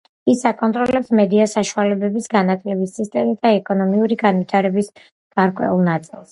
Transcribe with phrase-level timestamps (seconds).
[0.31, 6.29] ის აკონტროლებს მედია საშუალებების, განათლების სისტემის და ეკონომიკური განვითარების გარკვეულ ნაწილს.